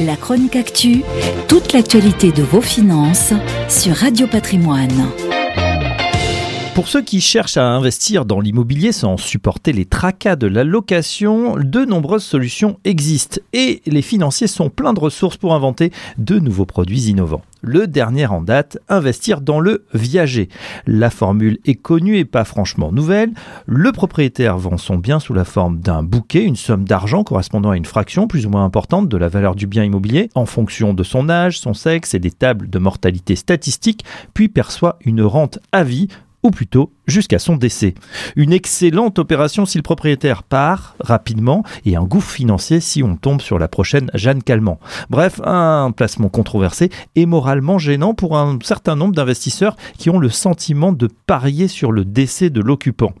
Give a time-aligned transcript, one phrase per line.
[0.00, 1.02] La chronique actu,
[1.46, 3.34] toute l'actualité de vos finances
[3.68, 5.10] sur Radio Patrimoine.
[6.74, 11.56] Pour ceux qui cherchent à investir dans l'immobilier sans supporter les tracas de la location,
[11.58, 16.64] de nombreuses solutions existent et les financiers sont pleins de ressources pour inventer de nouveaux
[16.64, 17.42] produits innovants.
[17.62, 20.48] Le dernier en date, investir dans le viager.
[20.86, 23.32] La formule est connue et pas franchement nouvelle.
[23.66, 27.76] Le propriétaire vend son bien sous la forme d'un bouquet, une somme d'argent correspondant à
[27.76, 31.02] une fraction plus ou moins importante de la valeur du bien immobilier en fonction de
[31.02, 34.04] son âge, son sexe et des tables de mortalité statistiques,
[34.34, 36.08] puis perçoit une rente à vie
[36.42, 37.94] ou plutôt jusqu'à son décès.
[38.36, 43.40] Une excellente opération si le propriétaire part rapidement et un gouffre financier si on tombe
[43.40, 44.78] sur la prochaine Jeanne Calment.
[45.10, 50.28] Bref, un placement controversé et moralement gênant pour un certain nombre d'investisseurs qui ont le
[50.28, 53.12] sentiment de parier sur le décès de l'occupant.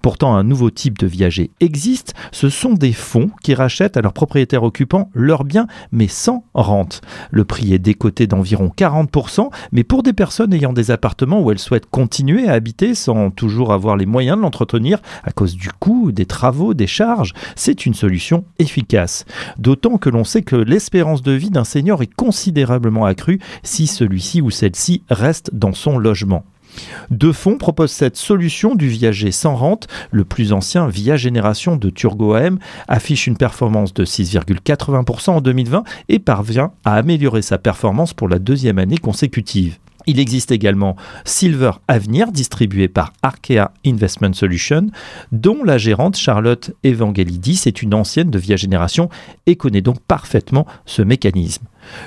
[0.00, 4.12] Pourtant, un nouveau type de viager existe, ce sont des fonds qui rachètent à leurs
[4.12, 7.00] propriétaires occupants leurs biens mais sans rente.
[7.30, 11.58] Le prix est décoté d'environ 40%, mais pour des personnes ayant des appartements où elles
[11.58, 16.12] souhaitent continuer à habiter sans toujours avoir les moyens de l'entretenir à cause du coût,
[16.12, 19.24] des travaux, des charges, c'est une solution efficace.
[19.58, 24.40] D'autant que l'on sait que l'espérance de vie d'un senior est considérablement accrue si celui-ci
[24.40, 26.44] ou celle-ci reste dans son logement.
[27.10, 29.88] Deux fonds proposent cette solution du viager sans rente.
[30.10, 35.84] Le plus ancien, Via Génération de Turgo AM, affiche une performance de 6,80% en 2020
[36.08, 39.78] et parvient à améliorer sa performance pour la deuxième année consécutive.
[40.06, 44.86] Il existe également Silver Avenir, distribué par Arkea Investment Solutions,
[45.30, 49.08] dont la gérante Charlotte Evangelidis est une ancienne de Via Génération
[49.46, 51.64] et connaît donc parfaitement ce mécanisme.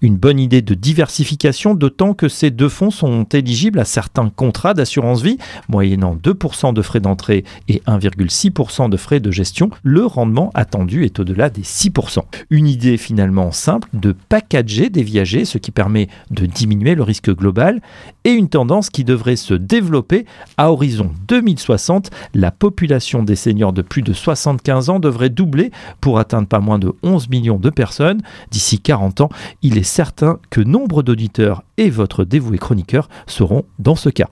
[0.00, 4.74] Une bonne idée de diversification, d'autant que ces deux fonds sont éligibles à certains contrats
[4.74, 9.70] d'assurance vie, moyennant 2% de frais d'entrée et 1,6% de frais de gestion.
[9.82, 12.20] Le rendement attendu est au-delà des 6%.
[12.50, 17.34] Une idée finalement simple de packager des viagers, ce qui permet de diminuer le risque
[17.34, 17.77] global,
[18.24, 20.26] et une tendance qui devrait se développer
[20.56, 22.10] à horizon 2060.
[22.34, 25.70] La population des seniors de plus de 75 ans devrait doubler
[26.00, 28.20] pour atteindre pas moins de 11 millions de personnes
[28.50, 29.28] d'ici 40 ans
[29.62, 34.28] il est certain que nombre d'auditeurs et votre dévoué chroniqueur seront dans ce cas.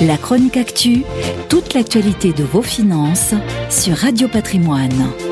[0.00, 1.04] La chronique actu,
[1.48, 3.34] toute l'actualité de vos finances
[3.70, 5.31] sur Radio Patrimoine.